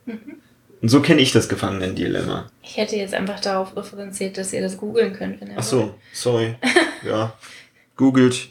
[0.05, 0.36] Mhm.
[0.81, 2.51] Und so kenne ich das Gefangenen-Dilemma.
[2.61, 5.79] Ich hätte jetzt einfach darauf referenziert, dass ihr das googeln könnt, wenn ihr Ach so,
[5.79, 5.93] wollt.
[6.13, 6.55] sorry.
[7.05, 7.33] ja,
[7.95, 8.49] googelt.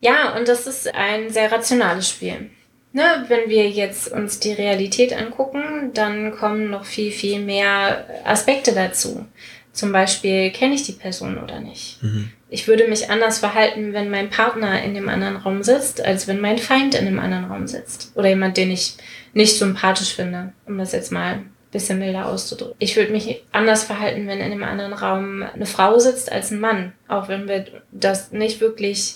[0.00, 2.50] Ja, und das ist ein sehr rationales Spiel.
[2.92, 8.72] Ne, wenn wir jetzt uns die Realität angucken, dann kommen noch viel, viel mehr Aspekte
[8.72, 9.26] dazu.
[9.72, 12.02] Zum Beispiel, kenne ich die Person oder nicht?
[12.02, 12.32] Mhm.
[12.52, 16.40] Ich würde mich anders verhalten, wenn mein Partner in dem anderen Raum sitzt, als wenn
[16.40, 18.10] mein Feind in dem anderen Raum sitzt.
[18.16, 18.96] Oder jemand, den ich
[19.32, 22.74] nicht sympathisch finde, um das jetzt mal ein bisschen milder auszudrücken.
[22.80, 26.58] Ich würde mich anders verhalten, wenn in dem anderen Raum eine Frau sitzt als ein
[26.58, 26.92] Mann.
[27.06, 29.14] Auch wenn wir das nicht wirklich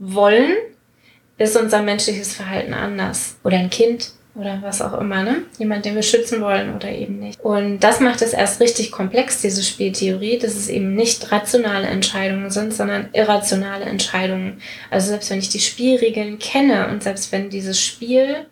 [0.00, 0.56] wollen,
[1.38, 3.36] ist unser menschliches Verhalten anders.
[3.44, 5.42] Oder ein Kind oder was auch immer, ne?
[5.58, 7.40] Jemand, den wir schützen wollen oder eben nicht.
[7.40, 12.50] Und das macht es erst richtig komplex, diese Spieltheorie, dass es eben nicht rationale Entscheidungen
[12.50, 14.62] sind, sondern irrationale Entscheidungen.
[14.90, 18.46] Also selbst wenn ich die Spielregeln kenne und selbst wenn dieses Spiel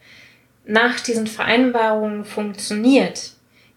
[0.66, 3.32] nach diesen Vereinbarungen funktioniert,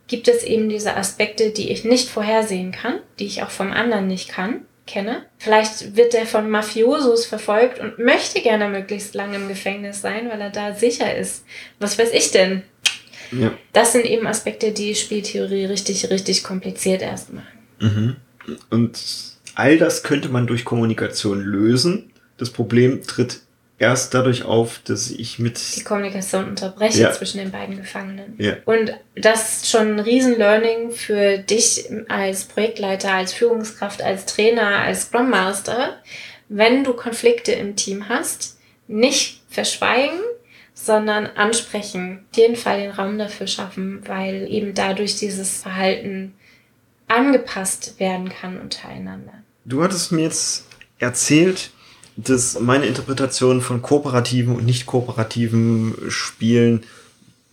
[0.07, 4.07] gibt es eben diese Aspekte, die ich nicht vorhersehen kann, die ich auch vom anderen
[4.07, 5.25] nicht kann kenne.
[5.37, 10.41] Vielleicht wird er von Mafiosos verfolgt und möchte gerne möglichst lange im Gefängnis sein, weil
[10.41, 11.45] er da sicher ist.
[11.79, 12.63] Was weiß ich denn?
[13.31, 13.53] Ja.
[13.71, 17.47] Das sind eben Aspekte, die Spieltheorie richtig, richtig kompliziert erst machen.
[17.79, 18.15] Mhm.
[18.69, 18.99] Und
[19.55, 22.11] all das könnte man durch Kommunikation lösen.
[22.37, 23.41] Das Problem tritt
[23.83, 25.59] erst dadurch auf, dass ich mit...
[25.75, 27.11] Die Kommunikation unterbreche ja.
[27.11, 28.35] zwischen den beiden Gefangenen.
[28.37, 28.55] Ja.
[28.65, 35.03] Und das ist schon ein Riesen-Learning für dich als Projektleiter, als Führungskraft, als Trainer, als
[35.03, 36.01] Scrum Master.
[36.49, 40.19] Wenn du Konflikte im Team hast, nicht verschweigen,
[40.73, 42.25] sondern ansprechen.
[42.31, 46.33] Auf jeden Fall den Raum dafür schaffen, weil eben dadurch dieses Verhalten
[47.07, 49.33] angepasst werden kann untereinander.
[49.65, 50.65] Du hattest mir jetzt
[50.97, 51.71] erzählt,
[52.15, 56.83] dass meine Interpretation von kooperativen und nicht kooperativen Spielen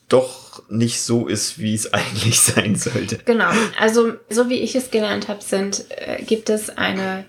[0.09, 3.19] doch nicht so ist, wie es eigentlich sein sollte.
[3.25, 3.51] Genau.
[3.79, 7.25] Also, so wie ich es gelernt habe, sind, äh, gibt es eine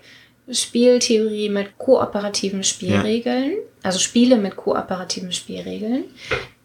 [0.50, 3.58] Spieltheorie mit kooperativen Spielregeln, ja.
[3.82, 6.04] also Spiele mit kooperativen Spielregeln.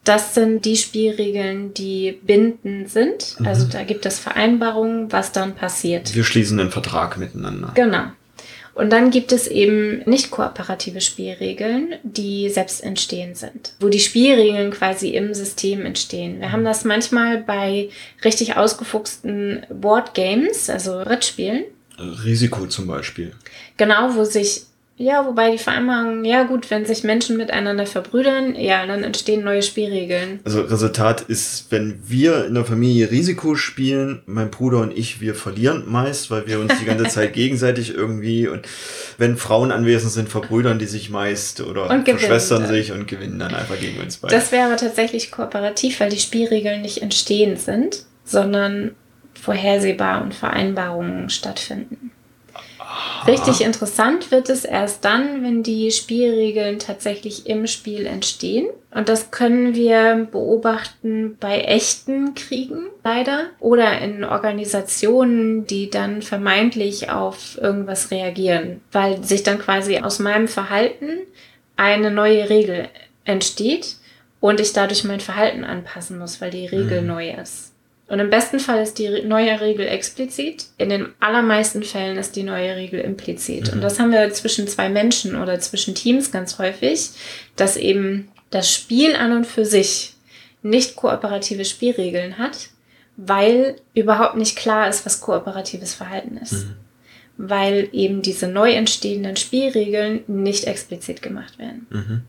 [0.04, 3.36] Das sind die Spielregeln, die bindend sind.
[3.44, 3.70] Also mhm.
[3.70, 6.14] da gibt es Vereinbarungen, was dann passiert.
[6.14, 7.72] Wir schließen einen Vertrag miteinander.
[7.74, 8.04] Genau.
[8.78, 14.70] Und dann gibt es eben nicht kooperative Spielregeln, die selbst entstehen sind, wo die Spielregeln
[14.70, 16.38] quasi im System entstehen.
[16.38, 17.88] Wir haben das manchmal bei
[18.24, 21.64] richtig ausgefuchsten Boardgames, also Brettspielen.
[21.98, 23.32] Risiko zum Beispiel.
[23.78, 24.67] Genau, wo sich
[25.00, 29.62] ja, wobei die Vereinbarung, ja gut, wenn sich Menschen miteinander verbrüdern, ja, dann entstehen neue
[29.62, 30.40] Spielregeln.
[30.44, 35.36] Also Resultat ist, wenn wir in der Familie Risiko spielen, mein Bruder und ich, wir
[35.36, 38.66] verlieren meist, weil wir uns die ganze Zeit gegenseitig irgendwie und
[39.18, 43.78] wenn Frauen anwesend sind, verbrüdern die sich meist oder verschwestern sich und gewinnen dann einfach
[43.78, 44.34] gegen uns beide.
[44.34, 48.96] Das wäre aber tatsächlich kooperativ, weil die Spielregeln nicht entstehend sind, sondern
[49.40, 52.10] vorhersehbar und Vereinbarungen stattfinden.
[53.28, 58.68] Richtig interessant wird es erst dann, wenn die Spielregeln tatsächlich im Spiel entstehen.
[58.90, 67.10] Und das können wir beobachten bei echten Kriegen leider oder in Organisationen, die dann vermeintlich
[67.10, 71.18] auf irgendwas reagieren, weil sich dann quasi aus meinem Verhalten
[71.76, 72.88] eine neue Regel
[73.24, 73.96] entsteht
[74.40, 77.08] und ich dadurch mein Verhalten anpassen muss, weil die Regel mhm.
[77.08, 77.72] neu ist.
[78.08, 80.66] Und im besten Fall ist die neue Regel explizit.
[80.78, 83.68] In den allermeisten Fällen ist die neue Regel implizit.
[83.68, 83.74] Mhm.
[83.74, 87.10] Und das haben wir zwischen zwei Menschen oder zwischen Teams ganz häufig,
[87.56, 90.14] dass eben das Spiel an und für sich
[90.62, 92.70] nicht kooperative Spielregeln hat,
[93.16, 96.52] weil überhaupt nicht klar ist, was kooperatives Verhalten ist.
[96.52, 96.74] Mhm.
[97.36, 101.86] Weil eben diese neu entstehenden Spielregeln nicht explizit gemacht werden.
[101.90, 102.22] Mhm.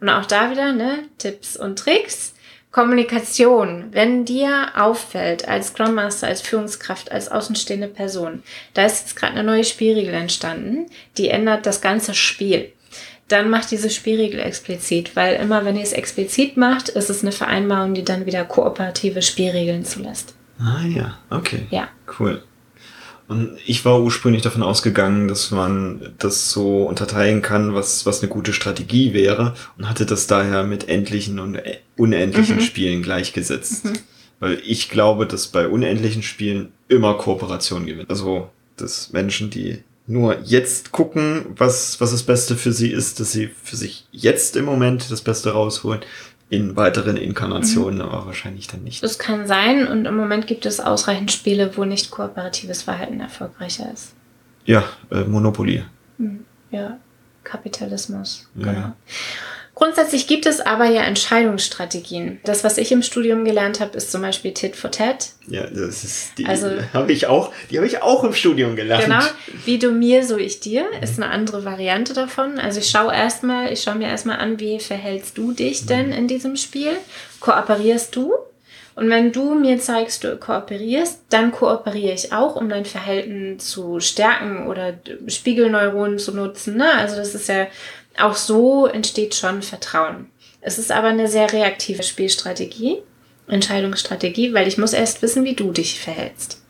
[0.00, 2.34] Und auch da wieder, ne, Tipps und Tricks
[2.72, 9.16] Kommunikation, wenn dir auffällt, als Scrum Master, als Führungskraft, als außenstehende Person, da ist jetzt
[9.16, 10.86] gerade eine neue Spielregel entstanden,
[11.18, 12.72] die ändert das ganze Spiel,
[13.28, 17.32] dann macht diese Spielregel explizit, weil immer wenn ihr es explizit macht, ist es eine
[17.32, 20.34] Vereinbarung, die dann wieder kooperative Spielregeln zulässt.
[20.58, 21.66] Ah ja, okay.
[21.70, 21.88] Ja.
[22.18, 22.42] Cool.
[23.28, 28.28] Und ich war ursprünglich davon ausgegangen, dass man das so unterteilen kann, was, was eine
[28.28, 32.60] gute Strategie wäre und hatte das daher mit endlichen und äh, unendlichen Mhm.
[32.60, 33.86] Spielen gleichgesetzt.
[34.40, 38.10] Weil ich glaube, dass bei unendlichen Spielen immer Kooperation gewinnt.
[38.10, 43.30] Also, dass Menschen, die nur jetzt gucken, was, was das Beste für sie ist, dass
[43.32, 46.00] sie für sich jetzt im Moment das Beste rausholen,
[46.52, 48.04] in weiteren Inkarnationen Mhm.
[48.04, 49.02] aber wahrscheinlich dann nicht.
[49.02, 53.90] Das kann sein und im Moment gibt es ausreichend Spiele, wo nicht kooperatives Verhalten erfolgreicher
[53.90, 54.12] ist.
[54.66, 55.82] Ja, äh, Monopoly.
[56.70, 56.98] Ja,
[57.42, 58.50] Kapitalismus.
[58.54, 58.92] Ja, genau.
[59.74, 62.40] Grundsätzlich gibt es aber ja Entscheidungsstrategien.
[62.44, 65.30] Das, was ich im Studium gelernt habe, ist zum Beispiel Tit for Tat.
[65.48, 69.04] Ja, das ist die Also- habe ich auch, die habe ich auch im Studium gelernt.
[69.04, 69.24] Genau,
[69.64, 72.58] wie du mir, so ich dir, ist eine andere Variante davon.
[72.58, 76.28] Also ich schaue erstmal, ich schaue mir erstmal an, wie verhältst du dich denn in
[76.28, 76.92] diesem Spiel?
[77.40, 78.32] Kooperierst du?
[78.94, 84.00] Und wenn du mir zeigst, du kooperierst, dann kooperiere ich auch, um dein Verhalten zu
[84.00, 84.92] stärken oder
[85.28, 86.76] Spiegelneuronen zu nutzen.
[86.76, 86.92] Ne?
[86.98, 87.68] Also das ist ja
[88.18, 90.26] auch so entsteht schon Vertrauen.
[90.60, 92.98] Es ist aber eine sehr reaktive Spielstrategie,
[93.48, 96.60] Entscheidungsstrategie, weil ich muss erst wissen, wie du dich verhältst.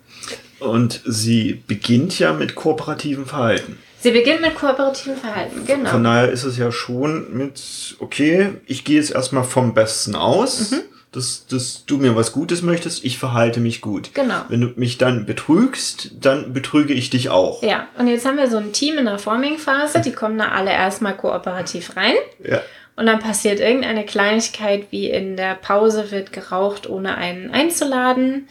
[0.60, 3.78] Und sie beginnt ja mit kooperativem Verhalten.
[4.00, 5.90] Sie beginnt mit kooperativem Verhalten, genau.
[5.90, 10.70] Von daher ist es ja schon mit, okay, ich gehe jetzt erstmal vom Besten aus,
[10.72, 10.80] Mhm.
[11.12, 14.14] Dass, dass du mir was Gutes möchtest, ich verhalte mich gut.
[14.14, 14.40] Genau.
[14.48, 17.62] Wenn du mich dann betrügst, dann betrüge ich dich auch.
[17.62, 20.70] Ja, und jetzt haben wir so ein Team in der Forming-Phase, die kommen da alle
[20.70, 22.14] erstmal kooperativ rein.
[22.42, 22.62] Ja.
[22.96, 28.48] Und dann passiert irgendeine Kleinigkeit, wie in der Pause wird geraucht, ohne einen einzuladen.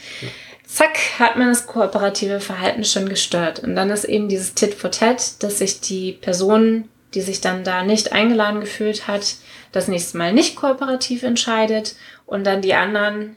[0.65, 3.59] Zack, hat man das kooperative Verhalten schon gestört.
[3.59, 7.63] Und dann ist eben dieses Tit for Tat, dass sich die Person, die sich dann
[7.63, 9.35] da nicht eingeladen gefühlt hat,
[9.71, 11.95] das nächste Mal nicht kooperativ entscheidet
[12.31, 13.35] und dann die anderen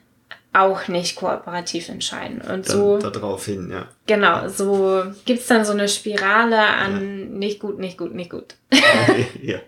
[0.52, 2.40] auch nicht kooperativ entscheiden.
[2.40, 2.98] Und Dann so.
[2.98, 3.88] da drauf hin, ja.
[4.07, 8.54] Genau, so gibt's dann so eine Spirale an nicht gut, nicht gut, nicht gut.
[9.42, 9.59] ja.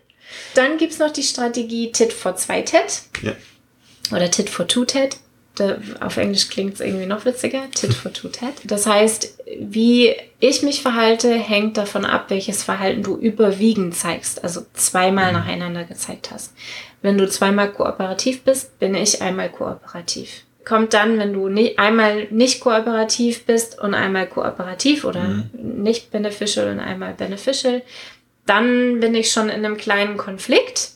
[0.54, 3.32] Dann gibt's noch die Strategie Tit for zwei Tat Ja.
[4.12, 5.16] oder Tit for two Tat.
[5.56, 7.62] Da, auf Englisch klingt's irgendwie noch witziger.
[7.74, 8.52] Tit for two Tat.
[8.64, 14.44] Das heißt, wie ich mich verhalte, hängt davon ab, welches Verhalten du überwiegend zeigst.
[14.44, 16.52] Also zweimal nacheinander gezeigt hast.
[17.00, 20.42] Wenn du zweimal kooperativ bist, bin ich einmal kooperativ.
[20.64, 26.68] Kommt dann, wenn du ni einmal nicht kooperativ bist und einmal kooperativ oder nicht beneficial
[26.70, 27.82] und einmal beneficial,
[28.44, 30.90] dann bin ich schon in einem kleinen Konflikt.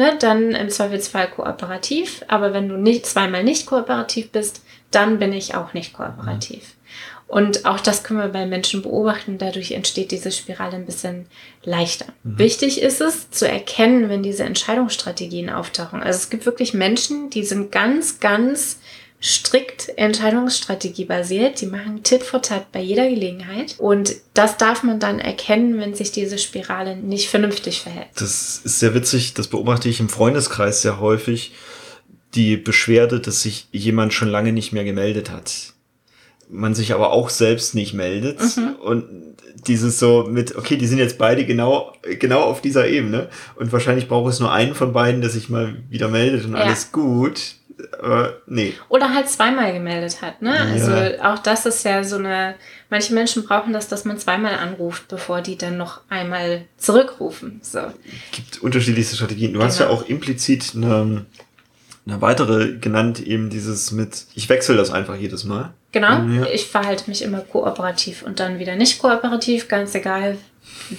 [0.00, 2.24] Ne, dann im Zweifelsfall kooperativ.
[2.26, 6.74] Aber wenn du nicht zweimal nicht kooperativ bist, dann bin ich auch nicht kooperativ.
[7.26, 9.36] Und auch das können wir bei Menschen beobachten.
[9.36, 11.26] Dadurch entsteht diese Spirale ein bisschen
[11.64, 12.06] leichter.
[12.22, 16.02] Wichtig ist es zu erkennen, wenn diese Entscheidungsstrategien auftauchen.
[16.02, 18.79] Also es gibt wirklich Menschen, die sind ganz, ganz
[19.22, 21.60] strikt Entscheidungsstrategie basiert.
[21.60, 23.74] Die machen Tit for Tat bei jeder Gelegenheit.
[23.78, 28.08] Und das darf man dann erkennen, wenn sich diese Spirale nicht vernünftig verhält.
[28.16, 31.52] Das ist sehr witzig, das beobachte ich im Freundeskreis sehr häufig.
[32.34, 35.74] Die Beschwerde, dass sich jemand schon lange nicht mehr gemeldet hat.
[36.48, 38.40] Man sich aber auch selbst nicht meldet.
[38.82, 43.28] Und dieses so mit, okay, die sind jetzt beide genau, genau auf dieser Ebene.
[43.56, 46.60] Und wahrscheinlich braucht es nur einen von beiden, der sich mal wieder meldet und Ja.
[46.60, 47.56] alles gut.
[48.00, 48.74] Aber nee.
[48.88, 50.52] Oder halt zweimal gemeldet hat, ne?
[50.58, 52.54] Also auch das ist ja so eine,
[52.88, 57.60] manche Menschen brauchen das, dass man zweimal anruft, bevor die dann noch einmal zurückrufen.
[57.62, 57.80] So.
[58.32, 59.52] gibt unterschiedlichste Strategien.
[59.52, 59.98] Du hast ja Genau.
[59.98, 61.26] auch implizit eine,
[62.06, 65.72] eine weitere genannt, eben dieses mit, ich wechsle das einfach jedes Mal.
[65.92, 66.22] Genau.
[66.24, 66.46] Ja.
[66.52, 70.38] Ich verhalte mich immer kooperativ und dann wieder nicht kooperativ, ganz egal,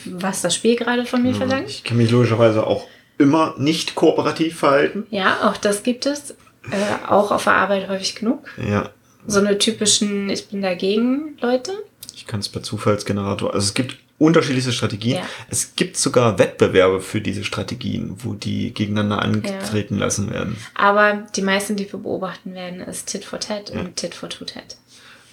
[0.05, 1.69] was das Spiel gerade von mir verlangt.
[1.69, 5.05] Ich kann mich logischerweise auch immer nicht kooperativ verhalten.
[5.11, 6.35] Ja, auch das gibt es.
[6.69, 8.47] Äh, auch auf der Arbeit häufig genug.
[8.57, 8.89] Ja,
[9.25, 11.71] So eine typischen Ich bin dagegen Leute.
[12.15, 13.53] ich kann es per Zufallsgenerator.
[13.53, 15.15] Also es gibt unterschiedlichste Strategien.
[15.17, 15.23] Ja.
[15.49, 20.55] Es gibt sogar Wettbewerbe für diese Strategien, wo die gegeneinander angetreten lassen werden.
[20.75, 24.45] Aber die meisten, die wir beobachten werden, ist Tit for Tat und Tit for Two
[24.45, 24.77] Tat.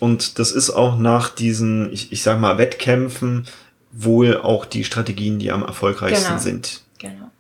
[0.01, 3.47] Und das ist auch nach diesen, ich, ich sag mal, Wettkämpfen
[3.93, 6.39] wohl auch die Strategien, die am erfolgreichsten Genau.
[6.41, 6.83] sind.
[6.99, 7.31] Genau.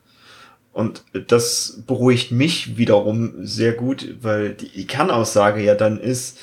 [0.79, 6.39] Und das beruhigt mich wiederum sehr gut, weil die Kernaussage ja dann ist,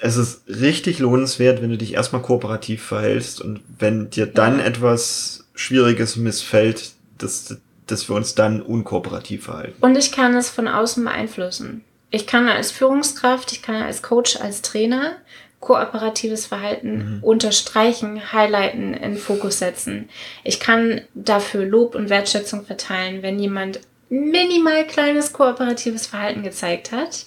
[0.00, 5.48] es ist richtig lohnenswert, wenn du dich erstmal kooperativ verhältst und wenn dir dann etwas
[5.56, 7.56] Schwieriges missfällt, dass,
[7.88, 9.74] dass wir uns dann unkooperativ verhalten.
[9.80, 11.82] Und ich kann es von außen beeinflussen.
[12.12, 15.16] Ich kann als Führungskraft, ich kann als Coach, als Trainer
[15.60, 17.22] kooperatives Verhalten mhm.
[17.22, 20.08] unterstreichen, highlighten, in Fokus setzen.
[20.42, 27.26] Ich kann dafür Lob und Wertschätzung verteilen, wenn jemand minimal kleines kooperatives Verhalten gezeigt hat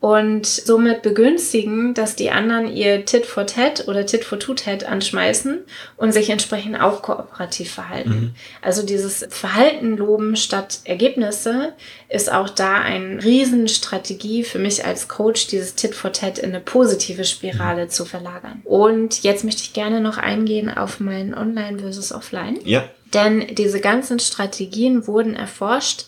[0.00, 4.84] und somit begünstigen, dass die anderen ihr Tit for Tat oder Tit for Two Tat
[4.84, 5.58] anschmeißen
[5.98, 8.10] und sich entsprechend auch kooperativ verhalten.
[8.10, 8.34] Mhm.
[8.62, 11.74] Also dieses Verhalten loben statt Ergebnisse
[12.08, 16.60] ist auch da eine Riesenstrategie für mich als Coach, dieses Tit for Tat in eine
[16.60, 17.90] positive Spirale mhm.
[17.90, 18.62] zu verlagern.
[18.64, 22.58] Und jetzt möchte ich gerne noch eingehen auf mein Online versus Offline.
[22.64, 22.88] Ja.
[23.12, 26.06] Denn diese ganzen Strategien wurden erforscht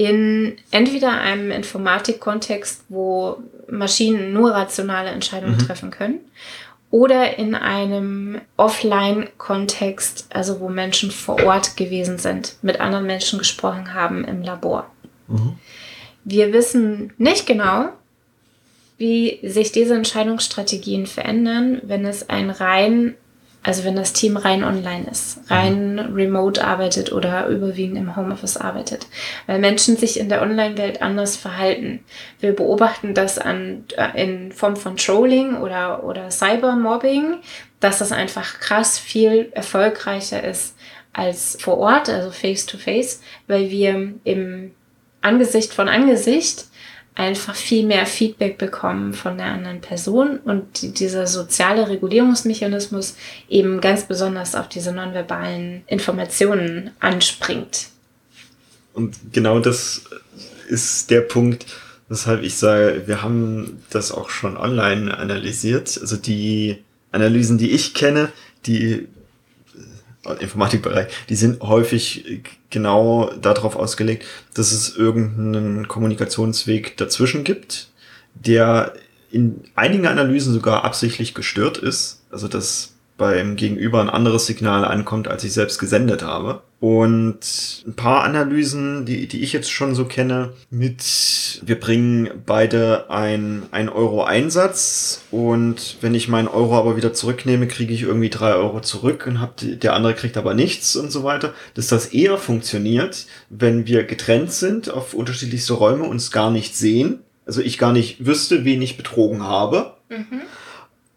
[0.00, 3.36] in entweder einem Informatikkontext, wo
[3.68, 5.66] Maschinen nur rationale Entscheidungen mhm.
[5.66, 6.20] treffen können,
[6.90, 13.92] oder in einem Offline-Kontext, also wo Menschen vor Ort gewesen sind, mit anderen Menschen gesprochen
[13.92, 14.90] haben im Labor.
[15.28, 15.58] Mhm.
[16.24, 17.90] Wir wissen nicht genau,
[18.96, 23.16] wie sich diese Entscheidungsstrategien verändern, wenn es ein rein
[23.62, 29.06] also wenn das Team rein online ist, rein remote arbeitet oder überwiegend im Homeoffice arbeitet,
[29.46, 32.00] weil Menschen sich in der Online-Welt anders verhalten.
[32.40, 37.38] Wir beobachten das an, äh, in Form von Trolling oder, oder Cybermobbing,
[37.80, 40.74] dass das einfach krass viel erfolgreicher ist
[41.12, 44.70] als vor Ort, also face to face, weil wir im
[45.20, 46.66] Angesicht von Angesicht
[47.20, 53.14] einfach viel mehr Feedback bekommen von der anderen Person und dieser soziale Regulierungsmechanismus
[53.48, 57.88] eben ganz besonders auf diese nonverbalen Informationen anspringt.
[58.94, 60.02] Und genau das
[60.68, 61.66] ist der Punkt,
[62.08, 65.98] weshalb ich sage, wir haben das auch schon online analysiert.
[66.00, 66.78] Also die
[67.12, 68.32] Analysen, die ich kenne,
[68.66, 69.08] die
[70.40, 77.88] Informatikbereich, die sind häufig genau darauf ausgelegt, dass es irgendeinen Kommunikationsweg dazwischen gibt,
[78.34, 78.92] der
[79.30, 82.22] in einigen Analysen sogar absichtlich gestört ist.
[82.30, 86.62] Also dass beim Gegenüber ein anderes Signal ankommt, als ich selbst gesendet habe.
[86.80, 93.10] Und ein paar Analysen, die, die ich jetzt schon so kenne, mit wir bringen beide
[93.10, 95.22] ein, ein Euro Einsatz.
[95.30, 99.42] Und wenn ich meinen Euro aber wieder zurücknehme, kriege ich irgendwie drei Euro zurück und
[99.42, 104.04] hab, der andere kriegt aber nichts und so weiter, dass das eher funktioniert, wenn wir
[104.04, 108.80] getrennt sind auf unterschiedlichste Räume, uns gar nicht sehen, also ich gar nicht wüsste, wen
[108.80, 109.96] ich betrogen habe.
[110.08, 110.40] Mhm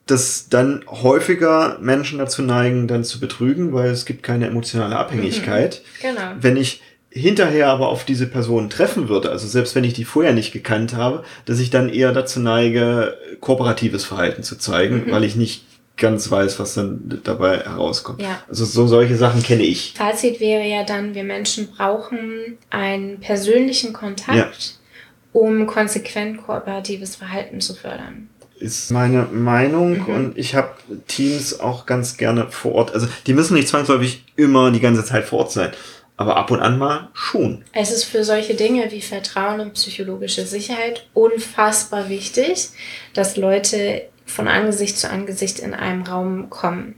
[0.05, 5.81] dass dann häufiger Menschen dazu neigen, dann zu betrügen, weil es gibt keine emotionale Abhängigkeit.
[6.01, 6.31] Mhm, genau.
[6.39, 10.33] Wenn ich hinterher aber auf diese Person treffen würde, also selbst wenn ich die vorher
[10.33, 15.11] nicht gekannt habe, dass ich dann eher dazu neige, kooperatives Verhalten zu zeigen, mhm.
[15.11, 15.63] weil ich nicht
[15.95, 18.21] ganz weiß, was dann dabei herauskommt.
[18.21, 18.41] Ja.
[18.49, 19.93] Also so solche Sachen kenne ich.
[19.95, 25.39] Fazit wäre ja dann, wir Menschen brauchen einen persönlichen Kontakt, ja.
[25.39, 28.29] um konsequent kooperatives Verhalten zu fördern
[28.63, 30.15] ist meine Meinung mhm.
[30.15, 30.69] und ich habe
[31.07, 32.93] Teams auch ganz gerne vor Ort.
[32.93, 35.71] Also die müssen nicht zwangsläufig immer die ganze Zeit vor Ort sein,
[36.15, 37.65] aber ab und an mal schon.
[37.73, 42.69] Es ist für solche Dinge wie Vertrauen und psychologische Sicherheit unfassbar wichtig,
[43.13, 46.95] dass Leute von Angesicht zu Angesicht in einem Raum kommen.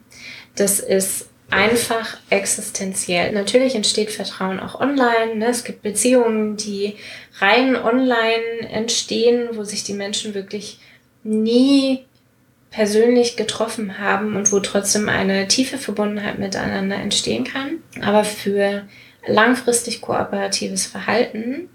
[0.56, 3.32] Das ist einfach existenziell.
[3.32, 5.36] Natürlich entsteht Vertrauen auch online.
[5.36, 5.48] Ne?
[5.48, 6.96] Es gibt Beziehungen, die
[7.40, 10.80] rein online entstehen, wo sich die Menschen wirklich
[11.26, 12.06] nie
[12.70, 17.80] persönlich getroffen haben und wo trotzdem eine tiefe Verbundenheit miteinander entstehen kann.
[18.02, 18.84] Aber für
[19.28, 21.70] langfristig kooperatives Verhalten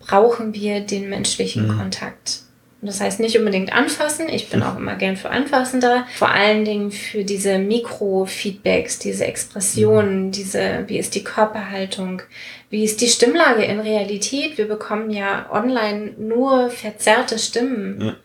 [0.00, 1.78] brauchen wir den menschlichen mhm.
[1.78, 2.40] Kontakt.
[2.80, 4.28] Und das heißt nicht unbedingt anfassen.
[4.28, 6.06] Ich bin auch immer gern für Anfassen da.
[6.14, 10.30] Vor allen Dingen für diese Mikrofeedbacks, diese Expressionen, mhm.
[10.30, 12.22] diese, wie ist die Körperhaltung,
[12.70, 14.58] wie ist die Stimmlage in Realität.
[14.58, 18.00] Wir bekommen ja online nur verzerrte Stimmen.
[18.00, 18.16] Ja.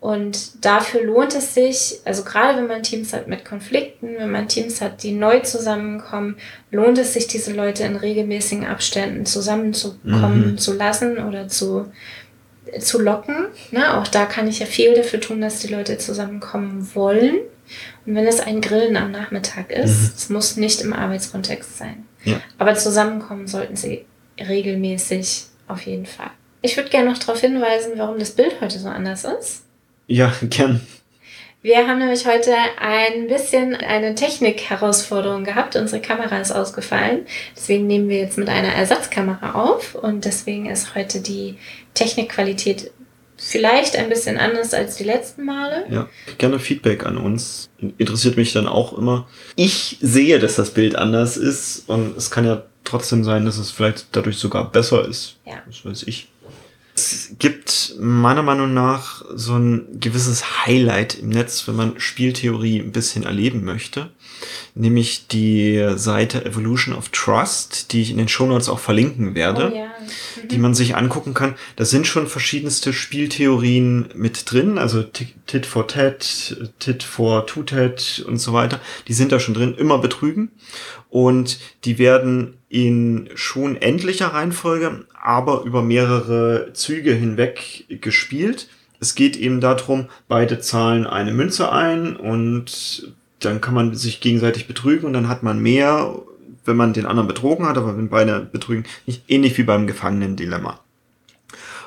[0.00, 4.48] Und dafür lohnt es sich, also gerade wenn man Teams hat mit Konflikten, wenn man
[4.48, 6.38] Teams hat, die neu zusammenkommen,
[6.70, 10.58] lohnt es sich, diese Leute in regelmäßigen Abständen zusammenzukommen mhm.
[10.58, 11.92] zu lassen oder zu,
[12.78, 13.48] zu locken.
[13.72, 13.98] Ne?
[13.98, 17.36] Auch da kann ich ja viel dafür tun, dass die Leute zusammenkommen wollen.
[18.06, 20.12] Und wenn es ein Grillen am Nachmittag ist, mhm.
[20.16, 22.06] es muss nicht im Arbeitskontext sein.
[22.24, 22.40] Ja.
[22.56, 24.06] Aber zusammenkommen sollten sie
[24.38, 26.30] regelmäßig auf jeden Fall.
[26.62, 29.64] Ich würde gerne noch darauf hinweisen, warum das Bild heute so anders ist.
[30.10, 30.80] Ja, gern.
[31.62, 35.76] Wir haben nämlich heute ein bisschen eine Technik-Herausforderung gehabt.
[35.76, 37.26] Unsere Kamera ist ausgefallen.
[37.54, 41.58] Deswegen nehmen wir jetzt mit einer Ersatzkamera auf und deswegen ist heute die
[41.94, 42.90] Technikqualität
[43.36, 45.84] vielleicht ein bisschen anders als die letzten Male.
[45.88, 46.08] Ja,
[46.38, 47.70] gerne Feedback an uns.
[47.98, 49.28] Interessiert mich dann auch immer.
[49.54, 53.70] Ich sehe, dass das Bild anders ist und es kann ja trotzdem sein, dass es
[53.70, 55.36] vielleicht dadurch sogar besser ist.
[55.46, 55.62] Ja.
[55.68, 56.30] Das weiß ich
[57.38, 63.24] gibt meiner Meinung nach so ein gewisses Highlight im Netz, wenn man Spieltheorie ein bisschen
[63.24, 64.10] erleben möchte.
[64.74, 69.76] Nämlich die Seite Evolution of Trust, die ich in den Shownotes auch verlinken werde, oh,
[69.76, 69.86] ja.
[69.86, 70.48] mhm.
[70.48, 71.54] die man sich angucken kann.
[71.76, 78.24] Da sind schon verschiedenste Spieltheorien mit drin, also Tit for Tat, Tit for Two Tat
[78.26, 78.80] und so weiter.
[79.08, 80.50] Die sind da schon drin, immer betrügen.
[81.08, 88.68] Und die werden in schon endlicher Reihenfolge, aber über mehrere Züge hinweg gespielt.
[89.00, 94.66] Es geht eben darum, beide zahlen eine Münze ein und dann kann man sich gegenseitig
[94.66, 96.14] betrügen und dann hat man mehr,
[96.64, 100.80] wenn man den anderen betrogen hat, aber wenn beide betrügen, nicht ähnlich wie beim Gefangenen-Dilemma.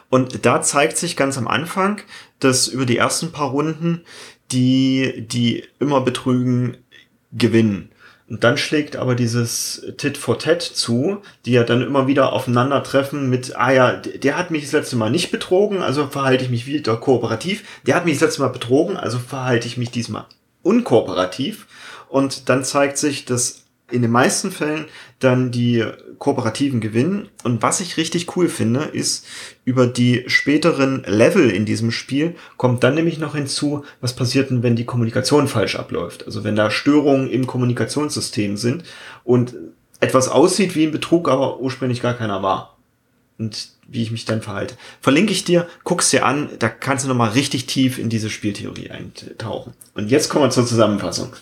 [0.10, 2.02] Und da zeigt sich ganz am Anfang,
[2.40, 4.02] dass über die ersten paar Runden
[4.52, 6.78] die, die immer betrügen,
[7.32, 7.90] gewinnen.
[8.30, 13.30] Und dann schlägt aber dieses Tit for Tat zu, die ja dann immer wieder aufeinandertreffen
[13.30, 16.66] mit, ah ja, der hat mich das letzte Mal nicht betrogen, also verhalte ich mich
[16.66, 17.64] wieder kooperativ.
[17.86, 20.26] Der hat mich das letzte Mal betrogen, also verhalte ich mich diesmal
[20.64, 21.68] unkooperativ.
[22.10, 24.86] Und dann zeigt sich, dass in den meisten Fällen
[25.20, 25.86] dann die
[26.18, 27.30] Kooperativen gewinnen.
[27.44, 29.26] Und was ich richtig cool finde, ist,
[29.66, 34.64] über die späteren Level in diesem Spiel kommt dann nämlich noch hinzu, was passiert denn,
[34.64, 36.26] wenn die Kommunikation falsch abläuft.
[36.26, 38.84] Also wenn da Störungen im Kommunikationssystem sind
[39.24, 39.54] und
[40.00, 42.78] etwas aussieht wie ein Betrug, aber ursprünglich gar keiner war.
[43.38, 44.76] Und wie ich mich dann verhalte.
[45.02, 48.90] Verlinke ich dir, guck's dir an, da kannst du nochmal richtig tief in diese Spieltheorie
[48.90, 49.74] eintauchen.
[49.94, 51.36] Und jetzt kommen wir zur Zusammenfassung.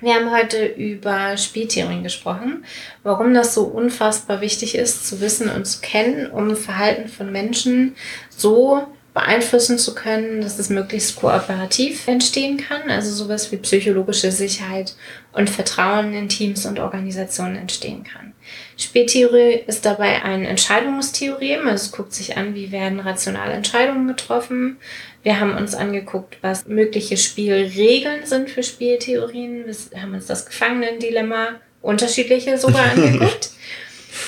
[0.00, 2.64] Wir haben heute über Spieltheorien gesprochen,
[3.04, 7.94] warum das so unfassbar wichtig ist, zu wissen und zu kennen, um Verhalten von Menschen
[8.28, 8.84] so
[9.14, 14.94] beeinflussen zu können, dass es möglichst kooperativ entstehen kann, also sowas wie psychologische Sicherheit
[15.32, 18.32] und Vertrauen in Teams und Organisationen entstehen kann.
[18.78, 24.78] Spieltheorie ist dabei ein Entscheidungstheorem, also es guckt sich an, wie werden rationale Entscheidungen getroffen.
[25.22, 29.66] Wir haben uns angeguckt, was mögliche Spielregeln sind für Spieltheorien.
[29.66, 33.50] Wir haben uns das Gefangenen-Dilemma, unterschiedliche sogar angeguckt.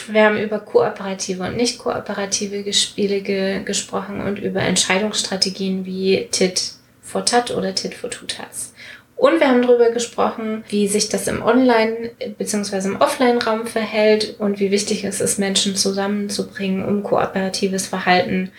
[0.08, 6.72] Wir haben über kooperative und nicht kooperative Spiele ge gesprochen und über Entscheidungsstrategien wie Tit
[7.00, 8.74] for Tat oder Tit for Two Tats.
[9.16, 12.88] Und wir haben darüber gesprochen, wie sich das im Online- bzw.
[12.88, 18.50] im Offline-Raum verhält und wie wichtig es ist, Menschen zusammenzubringen, um kooperatives Verhalten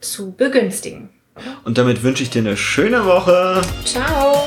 [0.00, 1.10] zu begünstigen.
[1.64, 3.62] Und damit wünsche ich dir eine schöne Woche.
[3.84, 4.46] Ciao.